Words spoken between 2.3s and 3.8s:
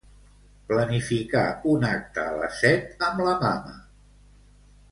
les set amb la mama.